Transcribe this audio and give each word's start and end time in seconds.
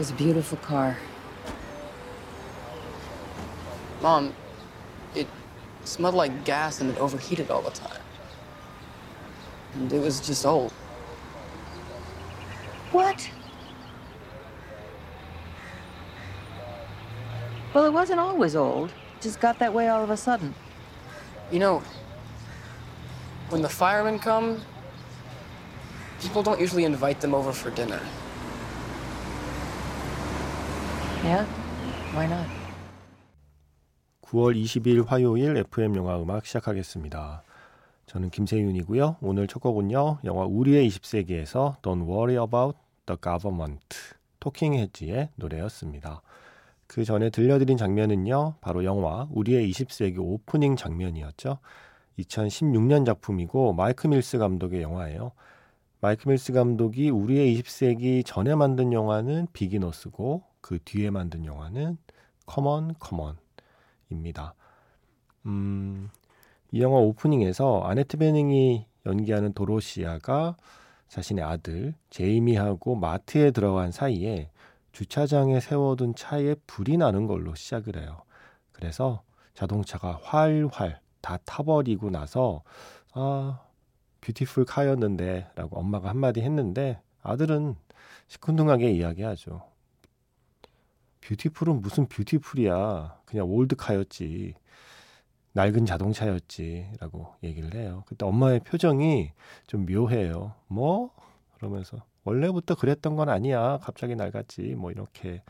was 0.00 0.10
a 0.10 0.14
beautiful 0.14 0.56
car. 0.56 0.96
Mom, 4.00 4.34
it 5.14 5.26
smelled 5.84 6.14
like 6.14 6.42
gas 6.46 6.80
and 6.80 6.88
it 6.88 6.96
overheated 6.96 7.50
all 7.50 7.60
the 7.60 7.70
time. 7.70 8.00
And 9.74 9.92
it 9.92 10.00
was 10.00 10.18
just 10.26 10.46
old. 10.46 10.72
What? 12.92 13.30
Well, 17.74 17.84
it 17.84 17.92
wasn't 17.92 18.20
always 18.20 18.56
old. 18.56 18.88
It 18.88 19.20
just 19.20 19.38
got 19.38 19.58
that 19.58 19.74
way 19.74 19.88
all 19.88 20.02
of 20.02 20.08
a 20.08 20.16
sudden. 20.16 20.54
You 21.52 21.58
know, 21.58 21.82
when 23.50 23.60
the 23.60 23.68
firemen 23.68 24.18
come, 24.18 24.62
people 26.22 26.42
don't 26.42 26.58
usually 26.58 26.84
invite 26.84 27.20
them 27.20 27.34
over 27.34 27.52
for 27.52 27.68
dinner. 27.70 28.00
Yeah? 31.22 31.46
Why 32.14 32.24
not? 32.24 32.48
9월 34.22 34.56
20일 34.56 35.06
화요일 35.06 35.54
FM 35.58 35.94
영화 35.96 36.18
음악 36.18 36.46
시작하겠습니다. 36.46 37.42
저는 38.06 38.30
김세윤이고요. 38.30 39.16
오늘 39.20 39.46
첫 39.46 39.60
곡은요. 39.60 40.20
영화 40.24 40.44
우리의 40.46 40.88
20세기에서 40.88 41.80
Don't 41.82 42.08
Worry 42.08 42.42
About 42.42 42.78
the 43.04 43.18
Government, 43.22 43.86
토킹 44.40 44.72
헤지의 44.72 45.28
노래였습니다. 45.36 46.22
그 46.86 47.04
전에 47.04 47.28
들려드린 47.28 47.76
장면은요. 47.76 48.54
바로 48.62 48.84
영화 48.84 49.28
우리의 49.30 49.70
20세기 49.70 50.18
오프닝 50.18 50.76
장면이었죠. 50.76 51.58
2016년 52.18 53.04
작품이고 53.04 53.74
마이크 53.74 54.06
밀스 54.06 54.38
감독의 54.38 54.80
영화예요. 54.80 55.32
마이크 56.00 56.28
밀스 56.28 56.54
감독이 56.54 57.10
우리의 57.10 57.60
20세기 57.60 58.24
전에 58.24 58.54
만든 58.54 58.94
영화는 58.94 59.48
Beginners고 59.52 60.49
그 60.60 60.78
뒤에 60.84 61.10
만든 61.10 61.44
영화는 61.44 61.98
C'mon 62.46 62.94
C'mon입니다. 62.98 64.54
음, 65.46 66.10
이 66.72 66.82
영화 66.82 66.98
오프닝에서 66.98 67.82
아네트 67.82 68.16
베닝이 68.18 68.86
연기하는 69.06 69.52
도로시아가 69.52 70.56
자신의 71.08 71.44
아들 71.44 71.94
제이미하고 72.10 72.94
마트에 72.94 73.50
들어간 73.50 73.90
사이에 73.90 74.50
주차장에 74.92 75.60
세워둔 75.60 76.14
차에 76.14 76.56
불이 76.66 76.96
나는 76.96 77.26
걸로 77.26 77.54
시작을 77.54 77.96
해요. 77.96 78.22
그래서 78.72 79.22
자동차가 79.54 80.20
활활 80.22 81.00
다 81.20 81.38
타버리고 81.44 82.10
나서 82.10 82.62
아 83.12 83.60
beautiful 84.20 84.64
car였는데 84.64 85.50
라고 85.54 85.78
엄마가 85.78 86.08
한마디 86.08 86.40
했는데 86.40 87.00
아들은 87.22 87.76
시큰둥하게 88.28 88.90
이야기하죠. 88.92 89.69
beautiful은 91.20 91.80
무슨 91.80 92.06
beautiful이야. 92.06 93.20
그냥 93.24 93.50
old 93.50 93.72
car였지. 93.72 94.54
낡은 95.52 95.86
자동차였지. 95.86 96.92
라고 96.98 97.34
얘기를 97.42 97.74
해요. 97.74 98.04
그때 98.06 98.24
엄마의 98.24 98.60
표정이 98.60 99.32
좀 99.66 99.86
묘해요. 99.86 100.54
뭐? 100.68 101.10
그러면서 101.56 102.04
원래부터 102.24 102.74
그랬던 102.76 103.16
건 103.16 103.28
아니야. 103.28 103.78
갑자기 103.82 104.16
낡았지. 104.16 104.74
뭐 104.76 104.90
이렇게 104.90 105.42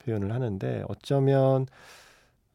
표현을 0.00 0.32
하는데 0.32 0.84
어쩌면 0.88 1.66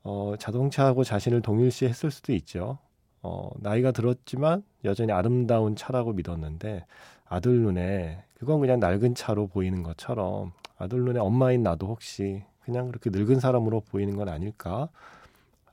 어, 0.03 0.35
자동차하고 0.37 1.03
자신을 1.03 1.41
동일시 1.41 1.85
했을 1.85 2.11
수도 2.11 2.33
있죠. 2.33 2.77
어, 3.21 3.49
나이가 3.57 3.91
들었지만 3.91 4.63
여전히 4.83 5.11
아름다운 5.11 5.75
차라고 5.75 6.13
믿었는데 6.13 6.85
아들 7.25 7.61
눈에 7.61 8.23
그건 8.35 8.59
그냥 8.59 8.79
낡은 8.79 9.15
차로 9.15 9.47
보이는 9.47 9.81
것처럼 9.81 10.51
아들 10.77 10.99
눈에 11.03 11.19
엄마인 11.19 11.63
나도 11.63 11.87
혹시 11.87 12.43
그냥 12.65 12.87
그렇게 12.87 13.11
늙은 13.11 13.39
사람으로 13.39 13.81
보이는 13.81 14.15
건 14.15 14.27
아닐까? 14.27 14.89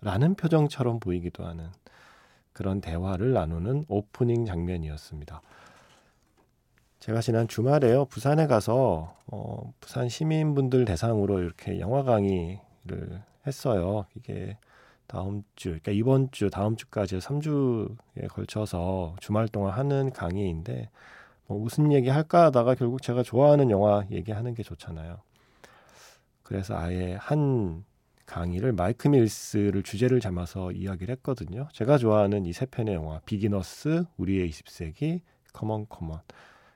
라는 0.02 0.34
표정처럼 0.34 1.00
보이기도 1.00 1.46
하는 1.46 1.68
그런 2.52 2.82
대화를 2.82 3.32
나누는 3.32 3.86
오프닝 3.88 4.44
장면이었습니다. 4.44 5.40
제가 7.00 7.20
지난 7.20 7.48
주말에요, 7.48 8.04
부산에 8.04 8.46
가서, 8.46 9.16
어, 9.26 9.72
부산 9.80 10.08
시민분들 10.08 10.84
대상으로 10.84 11.40
이렇게 11.40 11.80
영화 11.80 12.02
강의를 12.02 13.22
했어요. 13.46 14.04
이게 14.14 14.56
다음 15.06 15.42
주, 15.56 15.70
그러니까 15.70 15.92
이번 15.92 16.30
주, 16.30 16.50
다음 16.50 16.76
주까지 16.76 17.18
3주에 17.18 18.28
걸쳐서 18.28 19.16
주말 19.18 19.48
동안 19.48 19.72
하는 19.72 20.12
강의인데, 20.12 20.90
뭐 21.46 21.58
무슨 21.58 21.90
얘기 21.92 22.08
할까 22.08 22.44
하다가 22.44 22.74
결국 22.74 23.02
제가 23.02 23.22
좋아하는 23.22 23.70
영화 23.70 24.04
얘기하는 24.10 24.54
게 24.54 24.62
좋잖아요. 24.62 25.18
그래서 26.42 26.76
아예 26.76 27.14
한 27.20 27.84
강의를 28.26 28.72
마이크 28.72 29.08
밀스를 29.08 29.82
주제를 29.82 30.20
잡아서 30.20 30.72
이야기를 30.72 31.14
했거든요. 31.16 31.68
제가 31.72 31.98
좋아하는 31.98 32.46
이 32.46 32.52
세 32.52 32.66
편의 32.66 32.94
영화, 32.94 33.20
비기너스, 33.26 34.04
우리의 34.16 34.48
20세기, 34.50 35.20
C'mon 35.52 35.86
C'mon. 35.88 36.20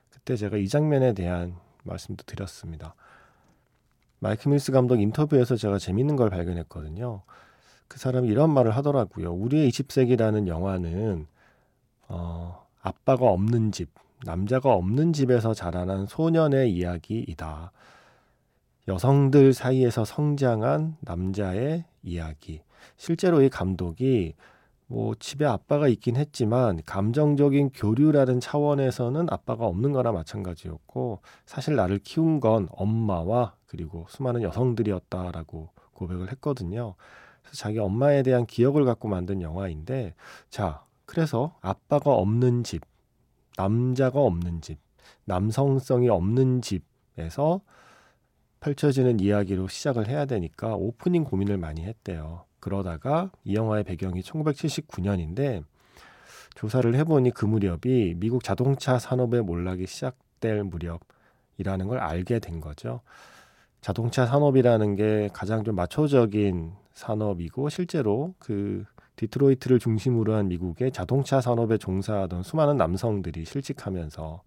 그때 0.09 0.35
제가 0.35 0.57
이 0.57 0.67
장면에 0.67 1.13
대한 1.13 1.55
말씀도 1.83 2.23
드렸습니다. 2.25 2.95
마이크 4.19 4.49
밀스 4.49 4.71
감독 4.71 4.99
인터뷰에서 4.99 5.55
제가 5.55 5.77
재밌는 5.79 6.15
걸 6.15 6.29
발견했거든요. 6.29 7.21
그 7.87 7.99
사람이 7.99 8.27
이런 8.27 8.49
말을 8.51 8.71
하더라고요. 8.75 9.31
우리의 9.33 9.69
20세기라는 9.69 10.47
영화는 10.47 11.27
어, 12.09 12.65
아빠가 12.81 13.27
없는 13.27 13.71
집, 13.71 13.89
남자가 14.25 14.73
없는 14.73 15.13
집에서 15.13 15.53
자라난 15.53 16.05
소년의 16.07 16.71
이야기이다. 16.73 17.71
여성들 18.87 19.53
사이에서 19.53 20.05
성장한 20.05 20.97
남자의 21.01 21.83
이야기. 22.03 22.61
실제로 22.95 23.41
이 23.41 23.49
감독이 23.49 24.35
뭐 24.85 25.13
집에 25.15 25.45
아빠가 25.45 25.89
있긴 25.89 26.15
했지만 26.15 26.79
감정적인 26.85 27.71
교류라는 27.71 28.39
차원에서는 28.39 29.27
아빠가 29.29 29.65
없는 29.65 29.91
거나 29.91 30.13
마찬가지였고 30.13 31.19
사실 31.45 31.75
나를 31.75 31.99
키운 31.99 32.39
건 32.39 32.69
엄마와 32.71 33.55
그리고 33.65 34.05
수많은 34.07 34.41
여성들이었다라고 34.43 35.69
고백을 35.93 36.31
했거든요. 36.31 36.95
그래서 37.41 37.57
자기 37.57 37.79
엄마에 37.79 38.23
대한 38.23 38.45
기억을 38.45 38.85
갖고 38.85 39.09
만든 39.09 39.41
영화인데 39.41 40.15
자, 40.49 40.85
그래서 41.05 41.57
아빠가 41.59 42.13
없는 42.13 42.63
집, 42.63 42.83
남자가 43.57 44.21
없는 44.21 44.61
집, 44.61 44.79
남성성이 45.25 46.07
없는 46.07 46.61
집에서 46.61 47.59
펼쳐지는 48.59 49.19
이야기로 49.19 49.67
시작을 49.67 50.07
해야 50.07 50.25
되니까 50.25 50.75
오프닝 50.75 51.23
고민을 51.23 51.57
많이 51.57 51.83
했대요. 51.83 52.45
그러다가 52.59 53.31
이 53.43 53.55
영화의 53.55 53.83
배경이 53.83 54.21
1979년인데 54.21 55.63
조사를 56.55 56.93
해보니 56.95 57.31
그 57.31 57.45
무렵이 57.45 58.15
미국 58.17 58.43
자동차 58.43 58.97
산업의 58.97 59.43
몰락이 59.43 59.85
시작될 59.85 60.63
무렵이라는 60.63 61.87
걸 61.87 61.99
알게 61.99 62.39
된 62.39 62.59
거죠. 62.59 63.01
자동차 63.81 64.25
산업이라는 64.25 64.95
게 64.95 65.29
가장 65.33 65.63
좀 65.63 65.75
마초적인 65.75 66.73
산업이고 66.93 67.69
실제로 67.69 68.33
그 68.39 68.85
디트로이트를 69.17 69.79
중심으로 69.79 70.33
한 70.33 70.47
미국의 70.47 70.91
자동차 70.91 71.41
산업에 71.41 71.77
종사하던 71.77 72.43
수많은 72.43 72.77
남성들이 72.77 73.45
실직하면서 73.45 74.41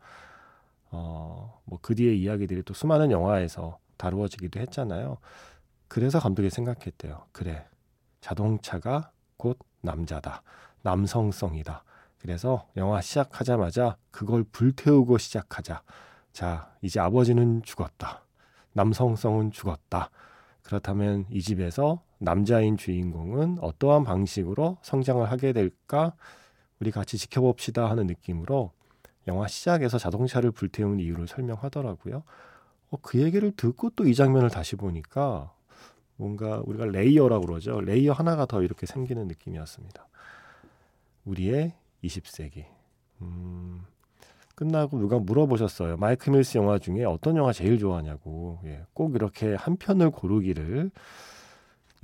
어 0.93 1.61
뭐 1.65 1.79
그 1.83 1.95
뒤에 1.95 2.13
이야기들이 2.15 2.63
또 2.65 2.75
수많은 2.75 3.11
영화에서 3.13 3.79
다루어지기도 4.01 4.59
했잖아요. 4.61 5.19
그래서 5.89 6.19
감독이 6.19 6.49
생각했대요. 6.49 7.27
그래. 7.33 7.67
자동차가 8.23 9.11
곧 9.37 9.59
남자다. 9.83 10.43
남성성이다. 10.83 11.85
그래서 12.19 12.67
영화 12.77 13.01
시작하자마자 13.01 13.97
그걸 14.11 14.45
불태우고 14.45 15.19
시작하자. 15.19 15.83
자, 16.33 16.73
이제 16.81 17.01
아버지는 17.01 17.63
죽었다. 17.63 18.25
남성성은 18.73 19.51
죽었다. 19.53 20.11
그렇다면 20.63 21.27
이 21.31 21.43
집에서 21.43 22.03
남자인 22.19 22.77
주인공은 22.77 23.59
어떠한 23.61 24.05
방식으로 24.05 24.79
성장을 24.83 25.31
하게 25.31 25.53
될까? 25.53 26.15
우리 26.79 26.91
같이 26.91 27.19
지켜봅시다 27.19 27.91
하는 27.91 28.07
느낌으로 28.07 28.73
영화 29.27 29.49
시작에서 29.49 29.99
자동차를 29.99 30.51
불태우는 30.53 31.01
이유를 31.01 31.29
설명하더라고요. 31.29 32.23
어, 32.91 32.97
그 33.03 33.21
얘기를 33.21 33.53
듣고 33.53 33.91
또 33.91 34.05
이 34.05 34.15
장면을 34.15 34.51
다시 34.51 34.77
보니까 34.77 35.53
뭔가 36.17 36.61
우리가 36.65 36.87
layer라고 36.87 37.47
그러죠. 37.47 37.81
layer 37.81 38.13
하나가 38.13 38.47
더 38.47 38.63
이렇게 38.63 38.87
생기는 38.87 39.27
느낌이었습니다. 39.29 40.07
우리의 41.25 41.73
20세기. 42.05 42.65
음, 43.23 43.81
끝나고 44.55 44.99
누가 44.99 45.19
물어보셨어요. 45.19 45.97
마이크 45.97 46.31
밀스 46.31 46.59
영화 46.59 46.79
중에 46.79 47.05
어떤 47.05 47.37
영화 47.37 47.53
제일 47.53 47.79
좋아하냐고. 47.79 48.59
예, 48.65 48.83
꼭 48.93 49.15
이렇게 49.15 49.55
한 49.55 49.77
편을 49.77 50.11
고르기를 50.11 50.91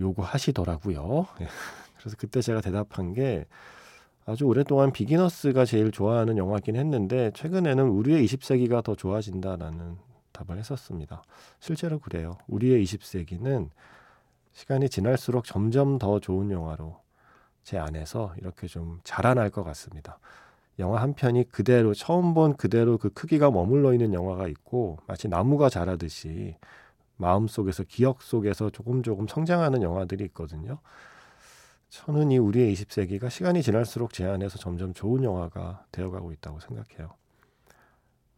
요구하시더라고요. 0.00 1.26
예, 1.42 1.46
그래서 1.98 2.16
그때 2.18 2.40
제가 2.40 2.60
대답한 2.60 3.12
게 3.12 3.44
아주 4.24 4.44
오랫동안 4.44 4.92
Beginners가 4.92 5.64
제일 5.64 5.90
좋아하는 5.90 6.36
영화긴 6.38 6.76
했는데 6.76 7.30
최근에는 7.34 7.84
우리의 7.88 8.24
20세기가 8.26 8.82
더 8.82 8.94
좋아진다라는 8.94 9.96
답을 10.36 10.58
했었습니다. 10.58 11.22
실제로 11.60 11.98
그래요. 11.98 12.36
우리의 12.46 12.84
20세기는 12.84 13.70
시간이 14.52 14.88
지날수록 14.88 15.44
점점 15.44 15.98
더 15.98 16.20
좋은 16.20 16.50
영화로 16.50 17.00
제 17.62 17.78
안에서 17.78 18.34
이렇게 18.38 18.66
좀 18.66 19.00
자라날 19.04 19.50
것 19.50 19.64
같습니다. 19.64 20.18
영화 20.78 21.00
한 21.00 21.14
편이 21.14 21.50
그대로 21.50 21.94
처음 21.94 22.34
본 22.34 22.56
그대로 22.56 22.98
그 22.98 23.10
크기가 23.10 23.50
머물러 23.50 23.92
있는 23.92 24.12
영화가 24.12 24.46
있고 24.48 24.98
마치 25.06 25.28
나무가 25.28 25.68
자라듯이 25.68 26.56
마음 27.16 27.48
속에서 27.48 27.82
기억 27.84 28.22
속에서 28.22 28.70
조금 28.70 29.02
조금 29.02 29.26
성장하는 29.26 29.82
영화들이 29.82 30.24
있거든요. 30.26 30.78
저는 31.88 32.30
이 32.30 32.38
우리의 32.38 32.74
20세기가 32.74 33.30
시간이 33.30 33.62
지날수록 33.62 34.12
제 34.12 34.26
안에서 34.26 34.58
점점 34.58 34.92
좋은 34.92 35.24
영화가 35.24 35.86
되어가고 35.92 36.32
있다고 36.32 36.60
생각해요. 36.60 37.14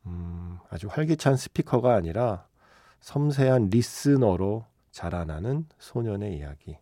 음, 0.06 0.58
아주 0.70 0.88
활기찬 0.88 1.36
스피커가 1.36 1.94
아니라 1.94 2.46
섬세한 3.00 3.70
리스너로 3.70 4.66
자라나는 4.90 5.66
소년의 5.78 6.36
이야기. 6.36 6.76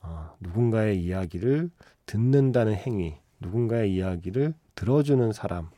어, 0.00 0.36
누군가의 0.40 1.02
이야기를 1.02 1.70
듣는다는 2.06 2.74
행위, 2.74 3.18
누군가의 3.40 3.94
이야기를 3.94 4.54
들어주는 4.74 5.32
사람의 5.32 5.70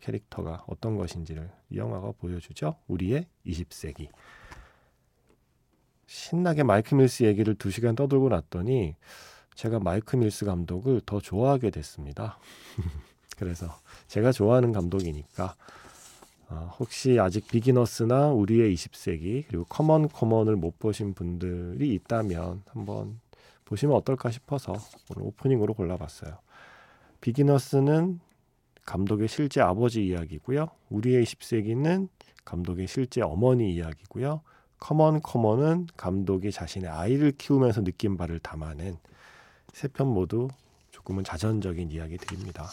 캐릭터가 0.00 0.64
어떤 0.66 0.96
것인지를 0.96 1.50
이 1.70 1.76
영화가 1.76 2.12
보여주죠. 2.18 2.76
우리의 2.86 3.26
20세기. 3.46 4.08
신나게 6.06 6.62
마이크 6.62 6.94
밀스 6.94 7.24
얘기를 7.24 7.54
두 7.54 7.70
시간 7.70 7.94
떠들고 7.94 8.28
났더니 8.28 8.94
제가 9.54 9.80
마이크 9.80 10.16
밀스 10.16 10.44
감독을 10.44 11.02
더 11.04 11.20
좋아하게 11.20 11.70
됐습니다. 11.70 12.38
그래서 13.36 13.76
제가 14.06 14.32
좋아하는 14.32 14.72
감독이니까 14.72 15.54
어, 16.48 16.70
혹시 16.78 17.18
아직 17.18 17.48
Beginners나 17.48 18.28
우리의 18.28 18.72
20세기 18.74 19.44
그리고 19.48 19.64
C'mon 19.64 20.08
C'mon을 20.08 20.56
못 20.56 20.78
보신 20.78 21.12
분들이 21.14 21.92
있다면 21.94 22.62
한번 22.68 23.20
보시면 23.64 23.96
어떨까 23.96 24.30
싶어서 24.30 24.74
오늘 25.10 25.26
오프닝으로 25.28 25.74
골라봤어요. 25.74 26.38
Beginners는 27.20 28.20
감독의 28.84 29.26
실제 29.26 29.60
아버지 29.60 30.06
이야기고요. 30.06 30.68
우리의 30.90 31.24
20세기는 31.24 32.08
감독의 32.44 32.86
실제 32.86 33.20
어머니 33.22 33.74
이야기고요. 33.74 34.42
C'mon 34.78 35.20
C'mon은 35.22 35.88
감독이 35.96 36.52
자신의 36.52 36.88
아이를 36.88 37.32
키우면서 37.32 37.82
느낀 37.82 38.16
바를 38.16 38.38
담아낸 38.38 38.98
세 39.72 39.88
편 39.88 40.06
모두 40.06 40.48
조금은 40.90 41.24
자전적인 41.24 41.90
이야기들입니다. 41.90 42.70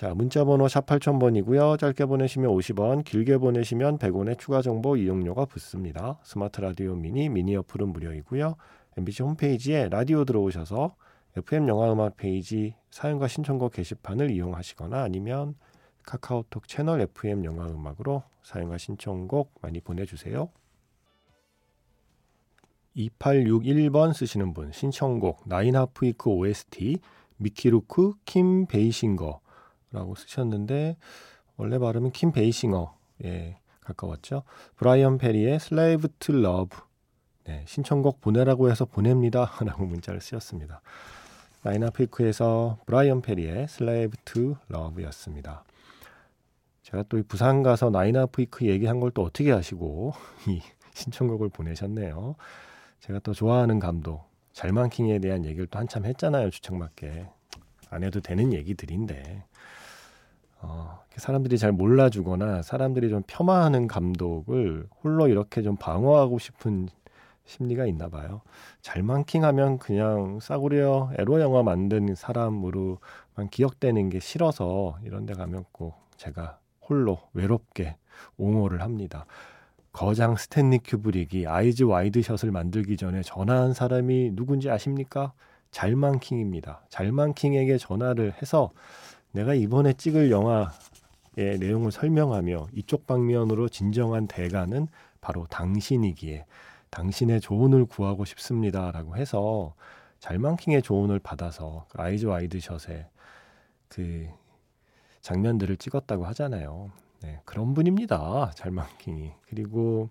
자, 0.00 0.14
문자 0.14 0.44
번호 0.44 0.66
샵 0.66 0.86
8000번이고요. 0.86 1.78
짧게 1.78 2.06
보내시면 2.06 2.50
50원, 2.52 3.04
길게 3.04 3.36
보내시면 3.36 3.98
100원의 3.98 4.38
추가 4.38 4.62
정보 4.62 4.96
이용료가 4.96 5.44
붙습니다. 5.44 6.18
스마트 6.22 6.62
라디오 6.62 6.94
미니, 6.94 7.28
미니 7.28 7.54
어플은 7.56 7.92
무료이고요. 7.92 8.56
MBC 8.96 9.22
홈페이지에 9.24 9.90
라디오 9.90 10.24
들어오셔서 10.24 10.94
FM 11.36 11.68
영화 11.68 11.92
음악 11.92 12.16
페이지 12.16 12.74
사연과 12.90 13.28
신청곡 13.28 13.74
게시판을 13.74 14.30
이용하시거나 14.30 15.02
아니면 15.02 15.54
카카오톡 16.06 16.66
채널 16.66 17.02
FM 17.02 17.44
영화 17.44 17.66
음악으로 17.66 18.22
사연과 18.42 18.78
신청곡 18.78 19.52
많이 19.60 19.80
보내주세요. 19.80 20.48
2861번 22.96 24.14
쓰시는 24.14 24.54
분 24.54 24.72
신청곡 24.72 25.42
Nine 25.44 25.70
Half 25.70 25.97
Weeks 25.97 26.30
OST 26.30 27.00
미키 27.36 27.71
루크 27.71 28.14
킴 28.24 28.64
베이싱거 28.64 29.40
라고 29.92 30.14
쓰셨는데 30.14 30.96
원래 31.56 31.78
발음은 31.78 32.12
킴 32.12 32.32
베이싱어에 32.32 33.58
가까웠죠. 33.80 34.44
브라이언 34.76 35.18
페리의 35.18 35.58
Slave 35.58 36.08
to 36.18 36.32
Love 36.32 36.76
네, 37.44 37.64
신청곡 37.66 38.20
보내라고 38.20 38.70
해서 38.70 38.84
보냅니다 38.84 39.50
라고 39.64 39.84
문자를 39.84 40.20
쓰셨습니다. 40.20 40.80
Nine 41.62 41.89
Half 41.89 42.17
Weeks에서 42.17 42.78
브라이언 42.86 43.22
페리의 43.22 43.68
Slave 43.68 44.16
to 44.24 44.56
Love였습니다. 44.68 45.64
제가 46.82 47.04
또 47.08 47.22
부산 47.22 47.62
가서 47.62 47.90
Nine 47.90 48.13
Half 48.13 48.37
Weeks 48.37 48.66
얘기한 48.66 49.00
걸 49.00 49.10
또 49.12 49.22
어떻게 49.22 49.52
아시고 49.52 50.14
이 50.48 50.60
신청곡을 50.94 51.48
보내셨네요. 51.50 52.36
제가 53.00 53.18
또 53.20 53.32
좋아하는 53.32 53.78
감독 53.78 54.24
잘만킹에 54.52 55.18
대한 55.20 55.44
얘기를 55.44 55.66
또 55.66 55.78
한참 55.78 56.04
했잖아요 56.04 56.50
주청맞게 56.50 57.26
안 57.90 58.04
해도 58.04 58.20
되는 58.20 58.52
얘기들인데 58.52 59.44
어, 60.62 61.00
사람들이 61.16 61.58
잘 61.58 61.72
몰라주거나 61.72 62.62
사람들이 62.62 63.08
좀 63.08 63.22
폄하하는 63.26 63.86
감독을 63.86 64.86
홀로 65.02 65.28
이렇게 65.28 65.62
좀 65.62 65.76
방어하고 65.76 66.38
싶은 66.38 66.88
심리가 67.44 67.86
있나 67.86 68.08
봐요. 68.08 68.42
잘만 68.80 69.24
킹하면 69.24 69.78
그냥 69.78 70.38
싸구려 70.40 71.10
에로 71.18 71.40
영화 71.40 71.62
만든 71.62 72.14
사람으로만 72.14 73.48
기억되는 73.50 74.08
게 74.08 74.20
싫어서 74.20 74.98
이런 75.04 75.26
데 75.26 75.34
가면 75.34 75.64
꼭 75.72 75.94
제가 76.16 76.58
홀로 76.88 77.18
외롭게 77.32 77.96
옹호를 78.36 78.82
합니다. 78.82 79.26
거장 79.92 80.36
스탠리 80.36 80.78
큐브릭이 80.78 81.46
Eyes 81.48 81.82
Wide 81.82 82.22
Shut을 82.22 82.52
만들기 82.52 82.96
전에 82.96 83.22
전화한 83.22 83.74
사람이 83.74 84.32
누군지 84.34 84.70
아십니까? 84.70 85.32
잘만 85.72 86.20
킹입니다. 86.20 86.82
잘만 86.88 87.34
킹에게 87.34 87.78
전화를 87.78 88.34
해서 88.40 88.70
내가 89.32 89.54
이번에 89.54 89.92
찍을 89.92 90.30
영화의 90.30 91.58
내용을 91.58 91.92
설명하며 91.92 92.68
이쪽 92.74 93.06
방면으로 93.06 93.68
진정한 93.68 94.26
대가는 94.26 94.88
바로 95.20 95.46
당신이기에 95.48 96.46
당신의 96.90 97.40
조언을 97.40 97.86
구하고 97.86 98.24
싶습니다라고 98.24 99.16
해서 99.16 99.74
잘만 100.18 100.50
킹의 100.50 100.82
조언을 100.82 101.18
받아서 101.20 101.86
그 101.88 102.00
Eyes 102.02 102.26
Wide 102.26 102.62
Shut에 102.62 103.06
그 103.88 104.28
장면들을 105.20 105.76
찍었다고 105.76 106.26
하잖아요. 106.26 106.90
네, 107.22 107.40
그런 107.44 107.74
분입니다. 107.74 108.52
잘만킹이. 108.54 109.32
그리고 109.48 110.08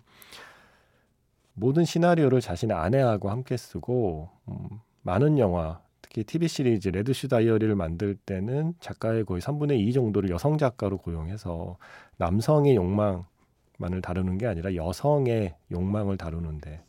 모든 1.54 1.84
시나리오를 1.84 2.40
자신의 2.40 2.76
아내하고 2.76 3.30
함께 3.30 3.56
쓰고 3.56 4.30
음, 4.48 4.68
많은 5.02 5.38
영화, 5.38 5.80
특히 6.10 6.24
TV 6.24 6.48
시리즈 6.48 6.88
레드슈 6.88 7.28
다이어리를 7.28 7.72
만들 7.76 8.16
때는 8.16 8.74
작가의 8.80 9.24
거의 9.24 9.40
3분의 9.40 9.78
2 9.78 9.92
정도를 9.92 10.28
여성 10.30 10.58
작가로 10.58 10.98
고용해서 10.98 11.78
남성의 12.16 12.74
욕망만을 12.74 14.02
다루는 14.02 14.36
게 14.36 14.48
아니라 14.48 14.74
여성의 14.74 15.54
욕망을 15.70 16.16
다루는데 16.16 16.82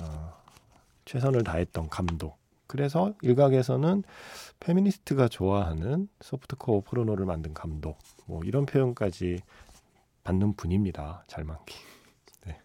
어, 0.00 0.34
최선을 1.06 1.42
다했던 1.42 1.88
감독. 1.88 2.36
그래서 2.66 3.14
일각에서는 3.22 4.02
페미니스트가 4.60 5.28
좋아하는 5.28 6.06
softcore 6.20 6.82
포르노를 6.82 7.24
만든 7.24 7.54
감독 7.54 7.98
뭐 8.26 8.44
이런 8.44 8.66
표현까지 8.66 9.40
받는 10.24 10.54
분입니다. 10.54 11.24
잘만 11.28 11.53
킹. 11.53 11.74
네. 12.44 12.60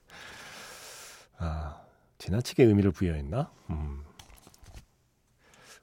아 1.38 1.82
지나치게 2.17 2.65
의미를 2.65 2.91
부여했나? 2.91 3.50
음. 3.70 4.03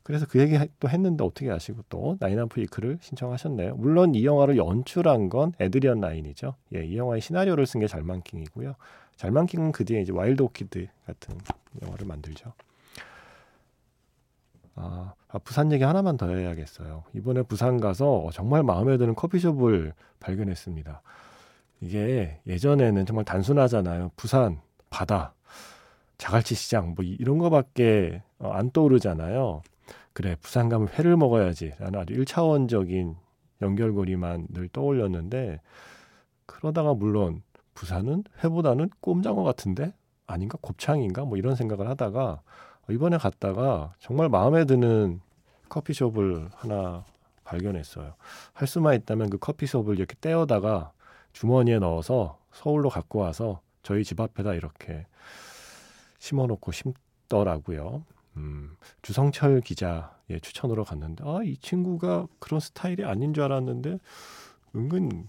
그래서 0.03 0.27
그 0.27 0.41
얘기 0.41 0.59
또 0.81 0.89
했는데 0.89 1.23
어떻게 1.25 1.51
아시고 1.51 1.83
또 1.89 2.17
Nine 2.21 2.39
Half 2.39 2.58
Weeks를 2.58 2.99
신청하셨네요. 3.01 3.77
물론 3.77 4.15
이 4.15 4.25
영화를 4.25 4.57
연출한 4.57 5.29
건 5.29 5.53
에드리언 5.61 6.01
라인이죠. 6.01 6.55
예, 6.75 6.85
이 6.85 6.97
영화의 6.97 7.21
시나리오를 7.21 7.67
쓴 7.67 7.81
게 7.81 7.87
잘만 7.87 8.20
킹이고요. 8.20 8.75
잘만 9.17 9.43
킹은 9.43 9.73
그 9.73 9.85
뒤에 9.85 10.01
이제 10.01 10.13
Wild 10.13 10.43
Orchid 10.43 10.87
같은 11.07 11.39
영화를 11.83 12.07
만들죠. 12.07 12.53
아, 14.75 15.13
아, 15.29 15.39
부산 15.39 15.71
얘기 15.73 15.85
하나만 15.85 16.17
더 16.17 16.29
해야겠어요. 16.35 17.05
이번에 17.15 17.43
부산 17.43 17.79
가서 17.81 18.31
정말 18.33 18.63
마음에 18.63 18.97
드는 18.97 19.15
커피숍을 19.15 19.93
발견했습니다. 20.21 21.03
이게 21.83 22.41
예전에는 22.47 23.05
정말 23.07 23.25
단순하잖아요. 23.25 24.11
부산, 24.17 24.61
바다, 24.89 25.35
자갈치 26.19 26.55
시장, 26.55 26.95
뭐 26.95 27.05
이런 27.05 27.39
거밖에 27.39 28.23
어, 28.39 28.51
안 28.53 28.71
떠오르잖아요. 28.71 29.63
그래, 30.13 30.37
부산 30.41 30.69
가면 30.69 30.89
회를 30.89 31.17
먹어야지. 31.17 31.75
라는 31.79 32.01
아주 32.01 32.15
1차원적인 32.15 33.17
연결고리만 33.63 34.49
늘 34.51 34.69
떠올렸는데, 34.69 35.61
그러다가 36.47 36.95
물론 36.95 37.43
부산은 37.75 38.25
회보다는 38.43 38.91
꼼장어 39.01 39.43
같은데? 39.43 39.95
아닌가? 40.27 40.59
곱창인가? 40.61 41.25
뭐 41.25 41.39
이런 41.39 41.55
생각을 41.57 41.89
하다가 41.89 42.43
이번에 42.91 43.19
갔다가 43.19 43.95
정말 43.99 44.29
마음에 44.29 44.65
드는 44.65 45.21
커피숍을 45.69 46.49
하나 46.55 47.05
발견했어요. 47.45 48.15
할 48.53 48.69
수만 48.69 48.95
있다면 48.95 49.31
그 49.31 49.39
커피숍을 49.39 49.97
이렇게 49.99 50.15
떼어다가 50.21 50.93
주머니에 51.33 51.79
넣어서 51.79 52.39
서울로 52.53 52.89
갖고 52.89 53.21
와서 53.21 53.61
저희 53.83 54.05
집 54.05 54.21
앞에다 54.21 54.55
이렇게 54.55 55.07
심어놓고 56.19 56.73
심더라고요. 56.73 58.05
음, 58.37 58.77
주성철 59.03 59.61
기자의 59.61 60.41
추천으로 60.43 60.85
갔는데, 60.85 61.25
아, 61.27 61.41
이 61.45 61.57
친구가 61.57 62.27
그런 62.39 62.61
스타일이 62.61 63.05
아닌 63.05 63.35
줄 63.35 63.45
알았는데, 63.45 63.99
은근 64.77 65.29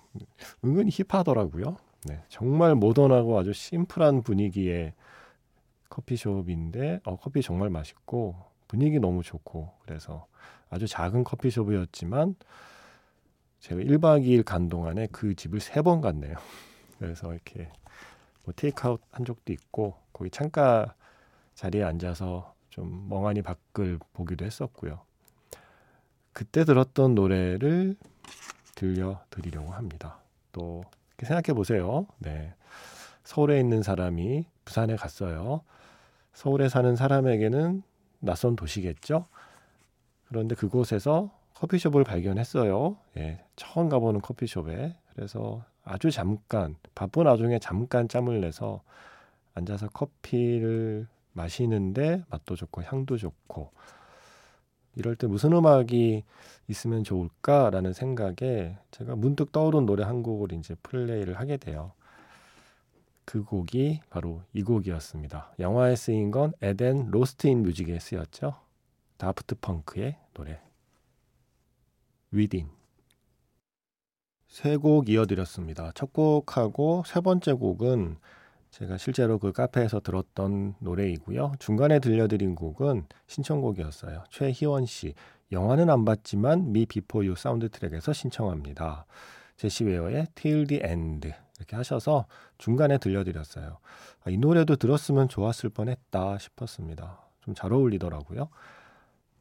은근 0.63 0.89
힙하더라고요. 0.89 1.77
네, 2.05 2.24
정말 2.29 2.75
모던하고 2.75 3.39
아주 3.39 3.53
심플한 3.53 4.24
분위기의 4.24 4.93
커피숍인데 5.89 7.01
어, 7.03 7.17
커피 7.17 7.41
정말 7.41 7.70
맛있고 7.70 8.36
분위기 8.67 9.00
너무 9.00 9.24
좋고 9.24 9.72
그래서 9.84 10.27
아주 10.70 10.88
작은 10.88 11.24
커피숍이었지만 11.24 12.36
제가 13.60 13.81
1박 13.81 14.24
2일 14.24 14.43
간 14.43 14.70
동안에 14.70 15.08
그 15.12 15.36
집을 15.36 15.60
세 15.60 15.81
번 15.84 16.01
갔네요. 16.01 16.36
그래서 17.00 17.31
이렇게 17.34 17.72
뭐 18.43 18.53
테이크아웃 18.55 19.01
한 19.12 19.25
적도 19.25 19.53
있고 19.53 19.96
거기 20.13 20.29
창가 20.29 20.96
자리에 21.55 21.84
앉아서 21.84 22.50
좀 22.72 23.08
멍하니 23.10 23.44
밖을 23.44 24.00
보기도 24.13 24.46
했었고요. 24.46 25.01
그때 26.34 26.66
들었던 26.66 27.13
노래를 27.13 27.96
들려드리려고 28.75 29.72
합니다. 29.72 30.18
또 30.51 30.84
생각해 31.20 31.54
보세요. 31.54 32.08
네. 32.18 32.56
서울에 33.24 33.60
있는 33.60 33.84
사람이 33.84 34.46
부산에 34.66 34.96
갔어요. 34.96 35.62
서울에 36.34 36.70
사는 36.70 36.96
사람에게는 36.96 37.84
낯선 38.20 38.56
도시겠죠. 38.56 39.25
그런데 40.28 40.56
그곳에서 40.56 41.30
커피숍을 41.56 42.04
발견했어요. 42.04 42.98
예, 43.18 43.44
처음 43.56 43.90
가보는 43.90 44.22
커피숍에. 44.22 44.96
그래서 45.13 45.63
아주 45.84 46.10
잠깐, 46.10 46.75
바쁜 46.96 47.25
와중에 47.25 47.60
잠깐 47.60 48.08
짬을 48.08 48.42
내서 48.42 48.82
앉아서 49.54 49.90
커피를 49.90 51.08
마시는데 51.34 52.24
맛도 52.30 52.56
좋고 52.56 52.84
향도 52.84 53.18
좋고 53.18 53.72
이럴 54.96 55.16
때 55.16 55.28
무슨 55.28 55.54
음악이 55.54 56.24
있으면 56.68 57.04
좋을까라는 57.04 57.94
생각에 57.94 58.78
제가 58.92 59.16
문득 59.16 59.52
떠오른 59.52 59.86
노래 59.86 60.04
한 60.04 60.22
곡을 60.24 60.52
이제 60.54 60.76
플레이를 60.84 61.40
하게 61.40 61.58
돼요. 61.58 61.94
그 63.26 63.44
곡이 63.44 64.02
바로 64.10 64.42
이 64.54 64.64
곡이었습니다. 64.64 65.54
영화에 65.60 65.96
쓰인 65.96 66.32
건 66.32 66.54
Eden 66.62 67.10
Lost 67.12 67.48
in 67.48 67.63
Music에 67.63 68.00
쓰였죠. 68.00 68.56
다프트 69.18 69.56
펑크의 69.62 70.18
노래. 70.34 70.60
Within. 72.32 72.70
세 74.48 74.76
곡 74.78 75.08
이어드렸습니다. 75.08 75.92
첫 75.96 76.12
곡하고 76.12 77.04
세 77.06 77.22
번째 77.22 77.54
곡은 77.54 78.18
제가 78.72 78.98
실제로 78.98 79.38
그 79.38 79.51
카페에서 79.51 80.00
들었던 80.00 80.75
노래이고요. 80.80 81.54
중간에 81.60 82.00
들려드린 82.00 82.56
곡은 82.56 83.06
신청곡이었어요. 83.28 84.24
최희원 84.30 84.86
씨. 84.86 85.13
영화는 85.51 85.90
안 85.90 86.06
봤지만 86.06 86.72
Me 86.72 86.86
Before 86.86 87.25
You 87.25 87.36
사운드 87.36 87.68
트랙에서 87.70 88.13
신청합니다. 88.13 89.06
제시 89.58 89.84
웨어의 89.84 90.28
Till 90.36 90.68
the 90.68 90.82
End 90.86 91.34
이렇게 91.58 91.75
하셔서 91.75 92.25
중간에 92.58 92.98
들려드렸어요. 92.98 93.78
아, 94.24 94.30
이 94.30 94.38
노래도 94.38 94.78
들었으면 94.78 95.28
좋았을 95.28 95.70
뻔했다 95.70 96.38
싶었습니다. 96.38 97.20
좀 97.42 97.54
잘 97.54 97.74
어울리더라고요. 97.74 98.48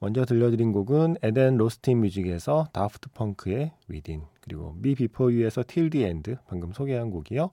먼저 0.01 0.25
들려드린 0.25 0.73
곡은 0.73 1.17
Eden 1.23 1.57
Lost 1.57 1.86
in 1.86 2.01
Music에서 2.01 2.67
다프트 2.73 3.11
펑크의 3.11 3.73
Within 3.87 4.23
그리고 4.41 4.75
Me 4.79 4.95
Before 4.95 5.33
You에서 5.33 5.63
Till 5.67 5.91
the 5.91 6.07
End 6.07 6.35
방금 6.49 6.73
소개한 6.73 7.11
곡이요. 7.11 7.51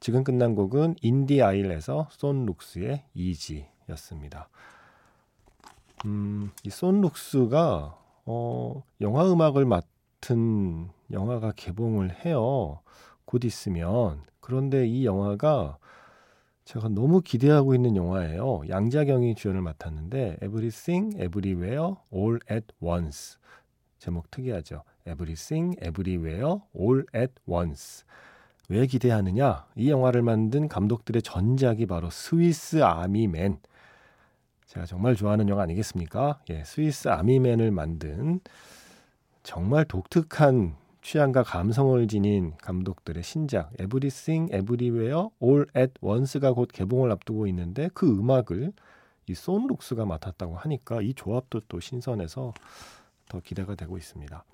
지금 0.00 0.22
끝난 0.24 0.54
곡은 0.54 0.96
In 1.02 1.18
the 1.18 1.42
Aisles에서 1.42 2.08
손 2.10 2.46
룩스의 2.46 3.04
Easy였습니다. 3.14 4.48
음, 6.06 6.50
이 6.64 6.70
손 6.70 7.00
룩스가 7.00 7.98
어, 8.26 8.82
영화 9.00 9.30
음악을 9.30 9.64
맡은 9.64 10.90
영화가 11.10 11.52
개봉을 11.56 12.24
해요. 12.24 12.80
곧 13.24 13.44
있으면. 13.44 14.22
그런데 14.40 14.86
이 14.86 15.04
영화가 15.04 15.78
제가 16.64 16.88
너무 16.90 17.20
기대하고 17.22 17.74
있는 17.74 17.96
영화예요. 17.96 18.62
양자경이 18.68 19.34
주연을 19.34 19.62
맡았는데 19.62 20.38
Everything, 20.42 21.16
Everywhere, 21.16 21.94
All 22.12 22.38
at 22.50 22.66
Once. 22.80 23.38
제목 23.98 24.30
특이하죠. 24.30 24.82
Everything, 25.06 25.76
Everywhere, 25.82 26.60
All 26.78 27.04
at 27.14 27.32
Once. 27.48 28.04
왜 28.68 28.86
기대하느냐? 28.86 29.66
이 29.76 29.90
영화를 29.90 30.20
만든 30.20 30.68
감독들의 30.68 31.22
전작이 31.22 31.86
바로 31.86 32.10
스위스 32.10 32.82
아미맨. 32.82 33.60
제가 34.66 34.84
정말 34.84 35.16
좋아하는 35.16 35.48
영화 35.48 35.62
아니겠습니까? 35.62 36.40
예, 36.50 36.62
스위스 36.64 37.08
아미맨을 37.08 37.70
만든 37.70 38.40
정말 39.42 39.86
독특한 39.86 40.76
취향과 41.00 41.44
감성을 41.44 42.06
지닌 42.08 42.52
감독들의 42.58 43.22
신작 43.22 43.72
Everywhere 43.80 45.28
All 45.42 45.64
at 45.74 45.94
Once가 46.02 46.52
곧 46.52 46.68
개봉을 46.70 47.10
앞두고 47.12 47.46
있는데 47.46 47.88
그 47.94 48.06
음악을 48.06 48.74
이 49.28 49.34
손룩스가 49.34 50.04
맡았다고 50.04 50.56
하니까 50.56 51.00
이 51.00 51.14
조합도 51.14 51.62
또 51.68 51.80
신선해서 51.80 52.52
더 53.30 53.40
기대가 53.40 53.74
되고 53.74 53.96
있습니다. 53.96 54.44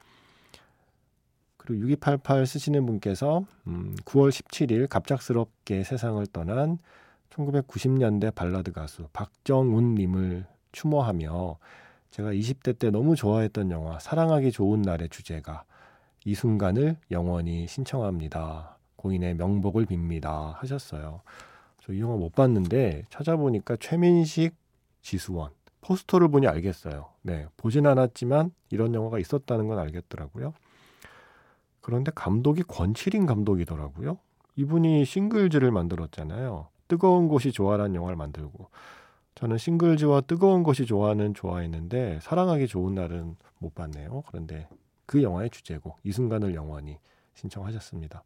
그리고 1.64 1.80
6288 1.88 2.46
쓰시는 2.46 2.84
분께서 2.86 3.44
음, 3.66 3.94
9월 4.04 4.30
17일 4.30 4.88
갑작스럽게 4.88 5.84
세상을 5.84 6.24
떠난 6.28 6.78
1990년대 7.30 8.34
발라드 8.34 8.72
가수 8.72 9.08
박정훈 9.12 9.94
님을 9.94 10.46
추모하며 10.72 11.58
제가 12.10 12.32
20대 12.32 12.78
때 12.78 12.90
너무 12.90 13.16
좋아했던 13.16 13.70
영화 13.70 13.98
사랑하기 13.98 14.52
좋은 14.52 14.82
날의 14.82 15.08
주제가 15.08 15.64
이 16.24 16.34
순간을 16.34 16.96
영원히 17.10 17.66
신청합니다. 17.66 18.78
고인의 18.96 19.34
명복을 19.34 19.86
빕니다. 19.86 20.54
하셨어요. 20.56 21.22
저 21.82 21.92
이 21.92 22.00
영화 22.00 22.16
못 22.16 22.34
봤는데 22.34 23.04
찾아보니까 23.10 23.76
최민식, 23.78 24.54
지수원 25.02 25.50
포스터를 25.82 26.28
보니 26.28 26.46
알겠어요. 26.46 27.10
네, 27.20 27.46
보진 27.58 27.86
않았지만 27.86 28.52
이런 28.70 28.94
영화가 28.94 29.18
있었다는 29.18 29.68
건 29.68 29.78
알겠더라고요. 29.78 30.54
그런데 31.84 32.10
감독이 32.14 32.62
권칠인 32.62 33.26
감독이더라고요. 33.26 34.16
이분이 34.56 35.04
싱글즈를 35.04 35.70
만들었잖아요. 35.70 36.68
뜨거운 36.88 37.28
곳이 37.28 37.52
좋아라는 37.52 37.94
영화를 37.94 38.16
만들고 38.16 38.70
저는 39.34 39.58
싱글즈와 39.58 40.22
뜨거운 40.22 40.62
것이 40.62 40.86
좋아하는 40.86 41.34
좋아했는데 41.34 42.20
사랑하기 42.22 42.68
좋은 42.68 42.94
날은 42.94 43.36
못 43.58 43.74
봤네요. 43.74 44.22
그런데 44.28 44.66
그 45.04 45.22
영화의 45.22 45.50
주제곡 45.50 45.98
이 46.04 46.12
순간을 46.12 46.54
영원히 46.54 46.96
신청하셨습니다. 47.34 48.22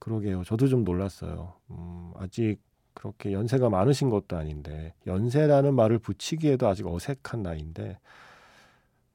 그러게요. 0.00 0.42
저도 0.42 0.66
좀 0.66 0.82
놀랐어요. 0.82 1.52
음, 1.70 2.10
아직 2.16 2.58
그렇게 2.94 3.32
연세가 3.32 3.70
많으신 3.70 4.10
것도 4.10 4.36
아닌데 4.36 4.92
연세라는 5.06 5.72
말을 5.72 6.00
붙이기에도 6.00 6.66
아직 6.66 6.84
어색한 6.84 7.44
나이인데 7.44 8.00